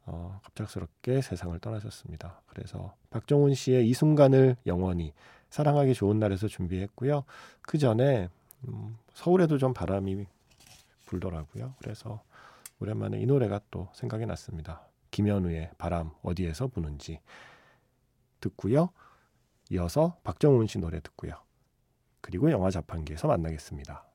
어, 0.05 0.39
갑작스럽게 0.43 1.21
세상을 1.21 1.57
떠나셨습니다. 1.59 2.41
그래서 2.47 2.93
박정훈 3.09 3.53
씨의 3.53 3.87
이 3.87 3.93
순간을 3.93 4.57
영원히 4.65 5.13
사랑하기 5.49 5.93
좋은 5.93 6.19
날에서 6.19 6.47
준비했고요. 6.47 7.23
그 7.61 7.77
전에 7.77 8.29
음, 8.67 8.97
서울에도 9.13 9.57
좀 9.57 9.73
바람이 9.73 10.25
불더라고요. 11.05 11.75
그래서 11.79 12.21
오랜만에 12.79 13.19
이 13.19 13.25
노래가 13.25 13.61
또 13.71 13.87
생각이 13.93 14.25
났습니다. 14.25 14.81
김현우의 15.11 15.71
바람 15.77 16.11
어디에서 16.23 16.67
부는지 16.67 17.19
듣고요. 18.39 18.89
이어서 19.69 20.17
박정훈 20.23 20.67
씨 20.67 20.79
노래 20.79 20.99
듣고요. 20.99 21.35
그리고 22.21 22.51
영화 22.51 22.69
자판기에서 22.71 23.27
만나겠습니다. 23.27 24.05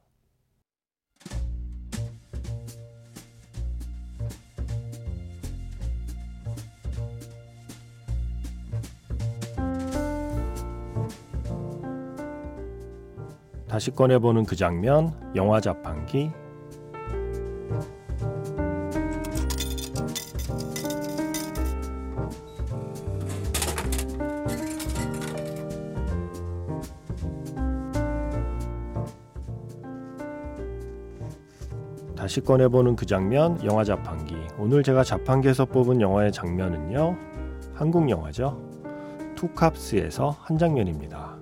다시 13.69 13.91
꺼내보는 13.91 14.45
그 14.45 14.57
장면, 14.57 15.13
영화 15.35 15.61
자판기 15.61 16.31
다시 32.17 32.41
꺼내보는 32.41 32.97
그 32.97 33.07
장면, 33.07 33.63
영화 33.65 33.85
자판기. 33.85 34.35
오늘 34.59 34.83
제가 34.83 35.05
자판기에서 35.05 35.67
뽑은 35.67 36.01
영화의 36.01 36.33
장면은요, 36.33 37.17
한국 37.75 38.11
영화죠. 38.11 38.61
투캅스에서 39.37 40.37
한 40.41 40.59
장면입니다. 40.59 41.39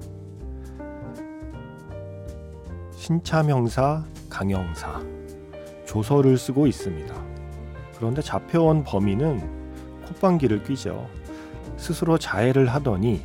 신참 3.07 3.49
형사, 3.49 4.05
강형사, 4.29 5.01
조서를 5.87 6.37
쓰고 6.37 6.67
있습니다. 6.67 7.15
그런데 7.97 8.21
잡혀온 8.21 8.83
범인은 8.83 10.03
콧방귀를 10.07 10.65
뀌죠. 10.65 11.09
스스로 11.77 12.19
자해를 12.19 12.67
하더니 12.67 13.23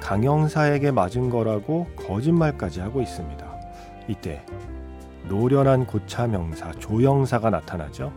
강형사에게 0.00 0.92
맞은 0.92 1.28
거라고 1.28 1.88
거짓말까지 1.94 2.80
하고 2.80 3.02
있습니다. 3.02 3.46
이때 4.08 4.42
노련한 5.28 5.84
고참 5.84 6.32
형사 6.32 6.72
조형사가 6.72 7.50
나타나죠. 7.50 8.10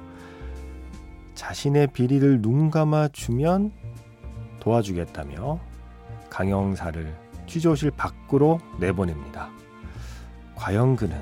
자신의 1.35 1.87
비리를 1.87 2.41
눈 2.41 2.71
감아 2.71 3.09
주면 3.09 3.73
도와주겠다며 4.61 5.59
강형사를 6.29 7.13
취조실 7.47 7.91
밖으로 7.91 8.61
내보냅니다. 8.79 9.49
과연 10.61 10.95
그는 10.95 11.19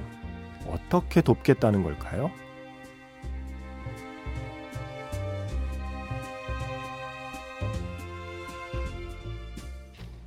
어떻게 0.67 1.22
돕겠다는 1.22 1.81
걸까요? 1.81 2.29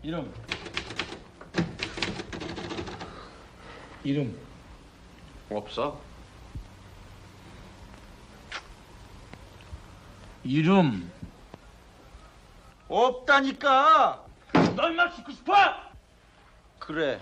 이름 0.02 0.33
이름 4.02 4.38
없어? 5.50 6.00
이름 10.42 11.12
없다니까. 12.88 14.25
널만 14.75 15.14
죽고 15.14 15.33
싶어? 15.33 15.52
그래, 16.78 17.21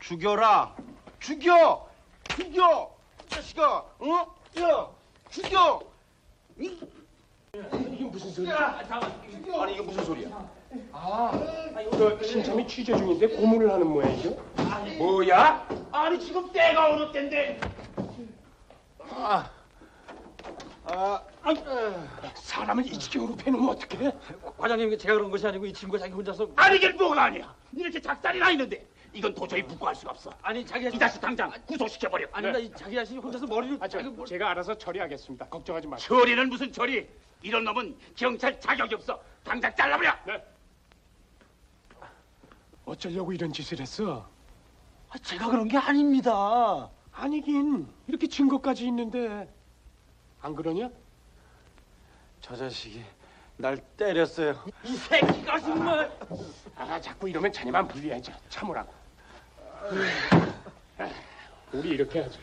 죽여라. 0.00 0.85
죽여, 1.26 1.88
죽여, 2.36 2.94
이 3.24 3.28
자식아. 3.28 3.84
어? 3.98 4.34
야, 4.60 4.88
죽여. 5.28 5.82
이- 6.56 6.78
이게 7.90 8.04
무슨 8.04 8.30
소리야? 8.30 8.80
아니 9.60 9.72
이게 9.72 9.82
무슨 9.82 10.04
소리야? 10.04 10.48
저 11.98 12.22
신참이 12.22 12.68
취재 12.68 12.96
중인데 12.96 13.26
고문을 13.26 13.72
하는 13.72 13.88
모양이죠? 13.88 14.36
뭐야? 14.98 15.66
아니 15.90 16.20
지금 16.20 16.52
때가 16.52 16.90
어느 16.94 17.10
때인데 17.10 17.60
아, 19.10 19.50
아, 20.84 21.22
아니, 21.42 21.60
사람을 22.34 22.86
이 22.86 22.96
지경으로 22.96 23.34
패놓으면 23.34 23.70
어떡해? 23.70 24.12
과장님 24.58 24.96
제가 24.96 25.14
그런 25.14 25.28
것이 25.30 25.44
아니고 25.44 25.66
이 25.66 25.72
친구가 25.72 25.98
자기 25.98 26.12
혼자서 26.12 26.48
아니 26.54 26.76
이게 26.76 26.90
뭐가 26.90 27.24
아니야 27.24 27.52
이렇게 27.72 28.00
작살이 28.00 28.38
나 28.38 28.50
있는데 28.52 28.86
이건 29.16 29.34
도저히 29.34 29.62
묵고할 29.62 29.94
수가 29.94 30.10
없어. 30.10 30.30
아니 30.42 30.64
자기 30.64 30.86
이 30.94 30.98
자식 30.98 31.18
당장 31.22 31.50
구속시켜 31.66 32.10
버려. 32.10 32.26
아닙니다 32.32 32.58
이 32.58 32.70
자기 32.78 32.94
자신이 32.94 33.18
혼자서 33.18 33.46
머리를 33.46 33.78
아, 33.80 33.88
저, 33.88 33.96
자기 33.98 34.10
뭘- 34.10 34.26
제가 34.28 34.50
알아서 34.50 34.76
처리하겠습니다. 34.76 35.46
걱정하지 35.48 35.86
마세요 35.86 36.06
처리는 36.06 36.50
무슨 36.50 36.70
처리? 36.70 37.08
이런 37.40 37.64
놈은 37.64 37.96
경찰 38.14 38.60
자격이 38.60 38.94
없어. 38.96 39.18
당장 39.42 39.74
잘라버려! 39.74 40.12
네. 40.26 40.44
어쩌려고 42.84 43.32
이런 43.32 43.50
짓을 43.52 43.80
했어? 43.80 44.28
아, 45.08 45.18
제가 45.18 45.48
그런 45.48 45.66
게 45.66 45.78
아닙니다. 45.78 46.90
아니긴. 47.12 47.88
이렇게 48.06 48.26
증거까지 48.28 48.84
있는데. 48.86 49.48
안 50.42 50.54
그러냐? 50.54 50.90
저 52.42 52.54
자식이 52.54 53.02
날 53.56 53.78
때렸어요. 53.96 54.54
이 54.84 54.94
새끼가 54.94 55.58
정말! 55.60 56.12
아 56.76 57.00
자꾸 57.00 57.28
이러면 57.28 57.50
자네만 57.50 57.88
불리하지. 57.88 58.30
참으라고. 58.50 58.92
아, 58.92 58.95
우리 61.72 61.90
이렇게 61.90 62.20
하지. 62.20 62.38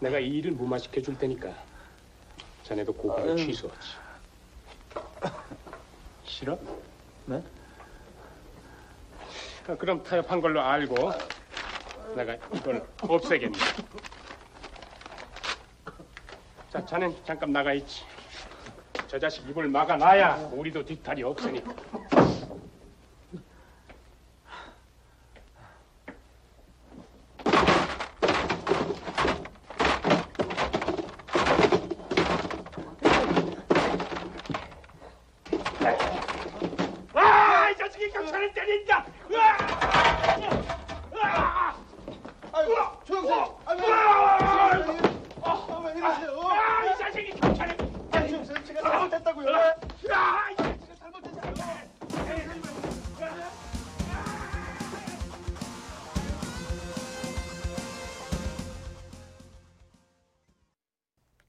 내가 0.00 0.18
이 0.18 0.28
일을 0.28 0.52
무마시켜 0.52 1.00
줄 1.00 1.16
테니까 1.16 1.52
자네도 2.64 2.92
고발을 2.92 3.36
취소하지. 3.36 3.88
싫어? 6.24 6.58
네? 7.26 7.42
아, 9.68 9.76
그럼 9.76 10.02
타협한 10.02 10.40
걸로 10.40 10.60
알고 10.60 11.12
내가 12.16 12.34
이걸 12.52 12.84
없애겠네. 13.00 13.58
자 16.70 16.84
자넨 16.84 17.14
잠깐 17.24 17.52
나가 17.52 17.72
있지. 17.74 18.02
저 19.06 19.18
자식 19.18 19.48
입을 19.48 19.68
막아놔야 19.68 20.50
우리도 20.52 20.84
뒤탈이 20.84 21.22
없으니까 21.22 21.72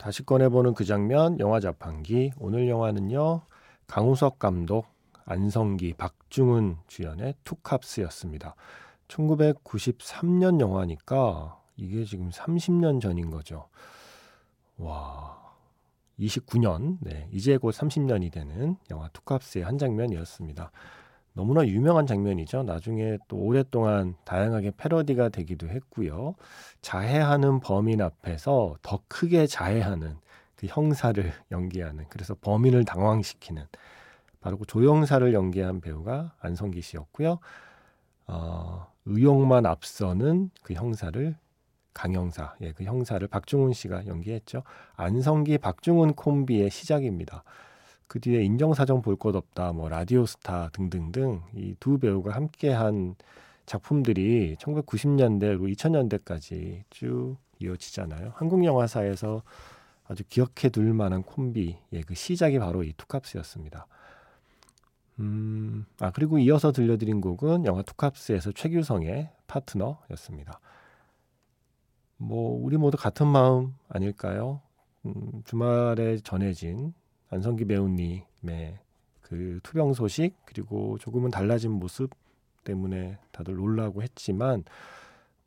다시 0.04 0.26
꺼내보는 0.26 0.74
그 0.74 0.84
장면 0.84 1.40
영화 1.40 1.62
자판기. 1.62 2.34
오늘 2.38 2.68
영화는요 2.68 3.44
강우석 3.88 4.38
감독 4.38 4.86
안성기 5.24 5.94
박중훈 5.94 6.76
주연의 6.88 7.36
투캅스였습니다. 7.46 8.54
1993년 9.08 10.60
영화니까 10.60 11.58
이게 11.78 12.04
지금 12.04 12.32
30년 12.32 13.00
전인 13.00 13.30
거죠. 13.30 13.70
와 14.76 15.42
29년. 16.20 16.98
네 17.00 17.30
이제 17.32 17.56
곧 17.56 17.74
30년이 17.74 18.30
되는 18.30 18.76
영화 18.92 19.08
투캅스의 19.08 19.64
한 19.64 19.78
장면이었습니다 19.78 20.70
너무나 21.34 21.66
유명한 21.66 22.06
장면이죠. 22.06 22.64
나중에 22.64 23.18
또 23.28 23.38
오랫동안 23.38 24.16
다양하게 24.24 24.72
패러디가 24.78 25.30
되기도 25.30 25.68
했고요. 25.68 26.36
자해하는 26.82 27.60
범인 27.60 28.02
앞에서 28.02 28.78
더 28.82 29.00
크게 29.08 29.48
자해하는 29.48 30.16
그 30.56 30.68
형사를 30.68 31.32
연기하는 31.52 32.06
그래서 32.10 32.36
범인을 32.40 32.86
당황시키는 32.86 33.64
바로 34.42 34.58
그 34.58 34.66
조영사를 34.66 35.34
연기한 35.34 35.82
배우가 35.82 36.34
안성기 36.40 36.82
씨였고요. 36.82 37.40
어, 38.28 38.88
의욕만 39.06 39.66
앞서는 39.66 40.52
그 40.62 40.74
형사를 40.74 41.36
강형사, 41.94 42.56
예, 42.62 42.72
그 42.72 42.84
형사를 42.84 43.26
박중훈 43.28 43.74
씨가 43.74 44.08
연기했죠. 44.08 44.64
안성기, 44.96 45.60
박중훈 45.60 46.14
콤비의 46.14 46.70
시작입니다. 46.72 47.44
그 48.08 48.20
뒤에 48.20 48.44
인정사정 48.44 49.02
볼 49.02 49.18
것 49.18 49.36
없다, 49.36 49.74
뭐 49.74 49.90
라디오스타 49.90 50.70
등등등 50.74 51.42
이 51.56 51.76
두 51.80 51.98
배우가 52.00 52.32
함께한 52.36 53.16
작품들이 53.66 54.56
1990년대로 54.60 55.74
2000년대까지 55.76 56.84
쭉 56.90 57.38
이어지잖아요. 57.60 58.34
한국 58.36 58.64
영화사에서 58.66 59.42
아주 60.06 60.24
기억해 60.28 60.70
둘 60.72 60.94
만한 60.94 61.24
콤비의 61.24 62.04
그 62.06 62.14
시작이 62.16 62.60
바로 62.60 62.84
이 62.84 62.94
투캅스였습니다. 62.98 63.88
음, 65.20 65.86
아 66.00 66.12
그리고 66.12 66.40
이어서 66.40 66.72
들려드린 66.72 67.22
곡은 67.22 67.66
영화 67.66 67.82
투캅스에서 67.84 68.52
최규성의 68.52 69.30
파트너였습니다. 69.48 70.60
뭐 72.18 72.60
우리 72.62 72.78
모두 72.78 72.98
같은 72.98 73.28
마음 73.28 73.76
아닐까요? 73.90 74.62
음, 75.06 75.42
주말에 75.46 76.18
전해진 76.18 76.94
안성기 77.34 77.66
배우님의 77.66 78.80
그 79.22 79.60
투병 79.64 79.94
소식 79.94 80.36
그리고 80.46 80.98
조금은 81.00 81.32
달라진 81.32 81.72
모습 81.72 82.12
때문에 82.64 83.18
다들 83.32 83.56
놀라고 83.56 84.02
했지만 84.04 84.64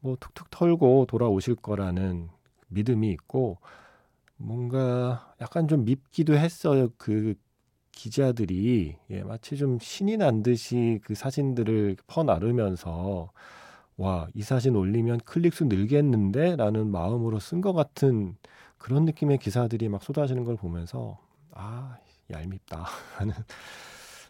뭐 0.01 0.17
툭툭 0.21 0.51
털고 0.51 1.07
돌아오실 1.07 1.57
거라는 1.57 2.29
믿음이 2.69 3.11
있고 3.13 3.59
뭔가 4.37 5.35
약간 5.41 5.69
좀 5.69 5.85
밉기도 5.85 6.37
했어요. 6.37 6.89
그 6.99 7.35
기자들이 7.93 8.97
예, 9.11 9.23
마치 9.23 9.57
좀 9.57 9.79
신이 9.81 10.19
난 10.19 10.43
듯이 10.43 11.01
그 11.03 11.15
사진들을 11.15 11.97
퍼나르면서 12.07 13.31
와, 13.97 14.29
이 14.35 14.43
사진 14.43 14.77
올리면 14.77 15.21
클릭수 15.21 15.65
늘겠는데? 15.65 16.57
라는 16.57 16.89
마음으로 16.89 17.39
쓴 17.41 17.63
것 17.63 17.73
같은 17.73 18.37
그런 18.77 19.07
느낌의 19.07 19.39
기사들이 19.39 19.89
막 19.89 20.03
쏟아지는 20.03 20.45
걸 20.45 20.57
보면서 20.57 21.19
아 21.57 21.97
얄밉다 22.31 22.85
하는 23.17 23.35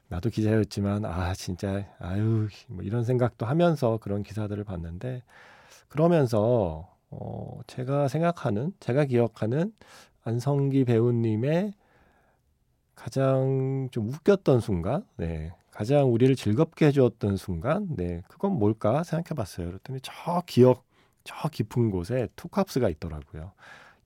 나도 0.09 0.31
기자였지만 0.31 1.05
아 1.05 1.35
진짜 1.35 1.85
아유 1.99 2.49
뭐 2.69 2.85
이런 2.85 3.05
생각도 3.05 3.47
하면서 3.47 3.99
그런 3.99 4.23
기사들을 4.23 4.63
봤는데 4.65 5.23
그러면서 5.89 6.95
어 7.11 7.61
제가 7.67 8.09
생각하는 8.09 8.73
제가 8.81 9.05
기억하는 9.07 9.73
안성기 10.25 10.85
배우님의 10.85 11.75
가장 12.95 13.89
좀 13.93 14.09
웃겼던 14.09 14.61
순간, 14.61 15.05
네, 15.17 15.53
가장 15.71 16.13
우리를 16.13 16.35
즐겁게 16.35 16.87
해주었던 16.87 17.37
순간, 17.37 17.87
네, 17.97 18.23
그건 18.29 18.53
뭘까 18.59 19.05
생각해봤어요. 19.05 19.67
그랬더니 19.69 20.01
저 20.03 20.43
기억, 20.47 20.85
저 21.25 21.49
깊은 21.49 21.91
곳에 21.91 22.29
투캅스가 22.37 22.89
있더라고요. 22.89 23.53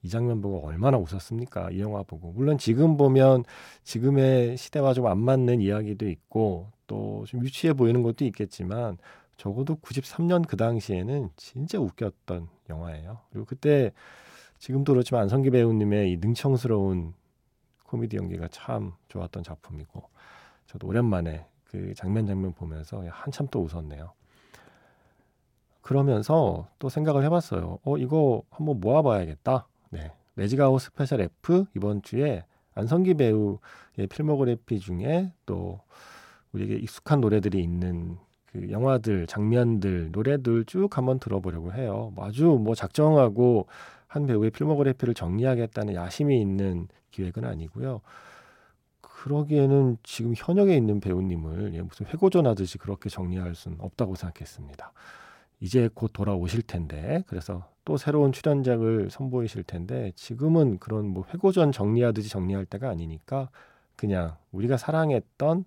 이 0.03 0.09
장면 0.09 0.41
보고 0.41 0.65
얼마나 0.65 0.97
웃었습니까? 0.97 1.71
이 1.71 1.79
영화 1.81 2.03
보고. 2.03 2.31
물론 2.33 2.57
지금 2.57 2.97
보면 2.97 3.43
지금의 3.83 4.57
시대와 4.57 4.93
좀 4.93 5.05
안 5.07 5.19
맞는 5.19 5.61
이야기도 5.61 6.07
있고 6.09 6.71
또 6.87 7.23
좀 7.27 7.43
유치해 7.43 7.73
보이는 7.73 8.01
것도 8.03 8.25
있겠지만 8.25 8.97
적어도 9.37 9.75
93년 9.77 10.47
그 10.47 10.57
당시에는 10.57 11.29
진짜 11.35 11.79
웃겼던 11.79 12.47
영화예요. 12.69 13.19
그리고 13.31 13.45
그때 13.45 13.91
지금도 14.59 14.93
그렇지만 14.93 15.23
안성기 15.23 15.49
배우님의 15.51 16.11
이 16.11 16.17
능청스러운 16.17 17.13
코미디 17.85 18.17
연기가 18.17 18.47
참 18.49 18.93
좋았던 19.09 19.43
작품이고 19.43 20.03
저도 20.67 20.87
오랜만에 20.87 21.45
그 21.65 21.93
장면 21.95 22.25
장면 22.27 22.53
보면서 22.53 23.03
한참 23.09 23.47
또 23.51 23.61
웃었네요. 23.63 24.13
그러면서 25.81 26.67
또 26.79 26.89
생각을 26.89 27.23
해봤어요. 27.25 27.79
어 27.83 27.97
이거 27.97 28.43
한번 28.51 28.79
모아봐야겠다. 28.79 29.67
네, 29.91 30.11
Magic 30.35 30.61
Hour 30.61 30.81
Special 30.81 31.21
F 31.21 31.65
이번 31.75 32.01
주에 32.01 32.45
안성기 32.75 33.15
배우의 33.15 34.07
필모그래피 34.09 34.79
중에 34.79 35.33
또 35.45 35.81
우리에게 36.53 36.75
익숙한 36.77 37.19
노래들이 37.21 37.61
있는 37.61 38.17
그 38.45 38.69
영화들, 38.69 39.27
장면들, 39.27 40.11
노래들 40.11 40.65
쭉 40.65 40.97
한번 40.97 41.19
들어보려고 41.19 41.73
해요. 41.73 42.11
뭐 42.15 42.25
아주 42.25 42.45
뭐 42.45 42.73
작정하고 42.73 43.67
한 44.07 44.25
배우의 44.25 44.51
필모그래피를 44.51 45.13
정리하겠다는 45.13 45.95
야심이 45.95 46.39
있는 46.39 46.87
기획은 47.11 47.45
아니고요. 47.45 48.01
그러기에는 49.01 49.97
지금 50.03 50.33
현역에 50.35 50.75
있는 50.75 50.99
배우님을 50.99 51.73
예, 51.75 51.81
무슨 51.81 52.05
회고전 52.07 52.47
하듯이 52.47 52.77
그렇게 52.77 53.09
정리할 53.09 53.55
수는 53.55 53.77
없다고 53.79 54.15
생각했습니다. 54.15 54.93
이제 55.61 55.89
곧 55.93 56.11
돌아오실 56.11 56.63
텐데 56.63 57.23
그래서 57.27 57.69
또 57.85 57.95
새로운 57.97 58.31
출연작을 58.31 59.09
선보이실 59.09 59.63
텐데 59.63 60.11
지금은 60.15 60.79
그런 60.79 61.07
뭐 61.07 61.23
회고전 61.33 61.71
정리하듯이 61.71 62.29
정리할 62.29 62.65
때가 62.65 62.89
아니니까 62.89 63.49
그냥 63.95 64.35
우리가 64.51 64.77
사랑했던 64.77 65.65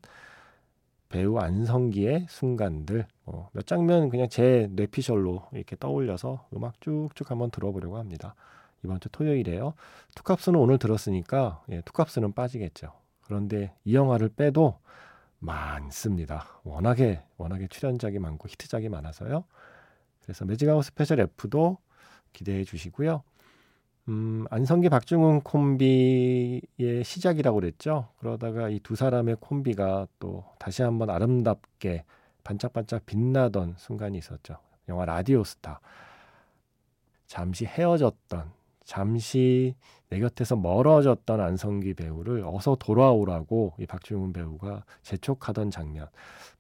배우 1.09 1.39
안성기의 1.39 2.27
순간들 2.29 3.07
어, 3.27 3.49
몇 3.53 3.67
장면 3.69 4.11
그냥 4.11 4.29
제 4.29 4.69
뇌피셜로 4.73 5.49
이렇게 5.53 5.77
떠올려서 5.79 6.49
음악 6.57 6.81
쭉쭉 6.81 7.31
한번 7.31 7.51
들어보려고 7.53 7.99
합니다. 7.99 8.35
이번 8.85 8.99
주 8.99 9.09
토요일에요. 9.09 9.75
투캅스는 10.17 10.59
오늘 10.59 10.79
들었으니까 10.79 11.63
예, 11.71 11.83
투캅스는 11.83 12.33
빠지겠죠. 12.33 12.93
그런데 13.23 13.73
이 13.85 13.95
영화를 13.95 14.29
빼도 14.29 14.79
많습니다. 15.39 16.47
워낙에 16.65 17.23
워낙에 17.37 17.69
출연작이 17.69 18.19
많고 18.19 18.49
히트작이 18.49 18.89
많아서요. 18.89 19.45
그래서 20.25 20.45
Magic 20.45 20.67
Hour 20.67 20.85
Special 20.85 21.21
F도 21.21 21.79
기대해 22.33 22.65
주시고요. 22.65 23.23
음, 24.09 24.45
안성기 24.51 24.91
박중훈 24.91 25.41
콤비의 25.43 27.05
시작이라고 27.05 27.61
그랬죠. 27.61 28.09
그러다가 28.19 28.69
이 28.69 28.81
두 28.81 28.97
사람의 28.97 29.37
콤비가 29.41 30.07
또 30.19 30.45
다시 30.59 30.83
한번 30.83 31.09
아름답게 31.11 32.05
반짝반짝 32.43 33.07
빛나던 33.07 33.75
순간이 33.79 34.19
있었죠. 34.19 34.59
영화 34.89 35.07
라디오스타. 35.07 35.81
잠시 37.27 37.65
헤어졌던, 37.65 38.53
잠시 38.85 39.75
내 40.11 40.21
곁에서 40.21 40.57
멀어졌던 40.57 41.41
안성기 41.41 41.95
배우를 41.95 42.45
어서 42.47 42.77
돌아오라고 42.77 43.75
이 43.79 43.87
박중훈 43.87 44.33
배우가 44.33 44.85
재촉하던 45.03 45.71
장면. 45.71 46.09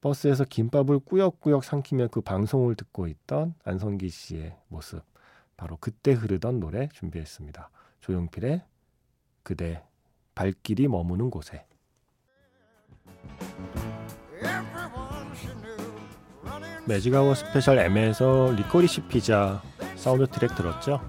버스에서 0.01 0.45
김밥을 0.45 1.01
꾸역꾸역 1.01 1.65
삼키며 1.65 2.09
그 2.09 2.21
방송을 2.21 2.75
듣고 2.75 3.07
있던 3.07 3.55
안성기 3.65 4.09
씨의 4.09 4.57
모습. 4.69 5.03
바로 5.57 5.77
그때 5.81 6.13
흐르던 6.13 6.61
노래 6.61 6.89
준비했습니다. 6.93 7.71
조용필의 8.01 8.63
그대 9.43 9.83
발길이 10.35 10.89
머무는 10.89 11.31
곳에. 11.31 11.65
매직아워 16.87 17.35
스페셜 17.35 17.79
M에서 17.79 18.53
리코리시 18.53 19.03
피자 19.09 19.63
사운드 19.97 20.27
트랙 20.27 20.55
들었죠? 20.55 21.01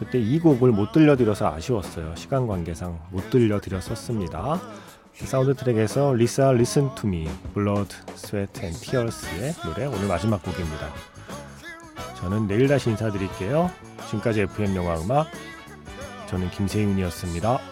어, 0.00 0.04
그때 0.04 0.18
이 0.18 0.38
곡을 0.38 0.72
못 0.72 0.92
들려드려서 0.92 1.48
아쉬웠어요. 1.54 2.14
시간 2.16 2.46
관계상 2.46 2.98
못 3.10 3.30
들려드렸었습니다. 3.30 4.60
사운드 5.14 5.54
트랙에서 5.54 6.14
Lisa 6.14 6.52
Listen 6.52 6.94
to 6.94 7.06
Me 7.06 7.28
Blood 7.52 7.94
Sweat 8.14 8.64
and 8.64 8.72
Tears의 8.72 9.52
노래 9.64 9.84
오늘 9.84 10.08
마지막 10.08 10.42
곡입니다. 10.42 10.88
저는 12.16 12.46
내일 12.46 12.68
다시 12.68 12.90
인사드릴게요. 12.90 13.70
지금까지 14.06 14.42
FM 14.42 14.76
영화 14.76 14.98
음악 15.00 15.26
저는 16.28 16.50
김세윤이었습니다. 16.50 17.69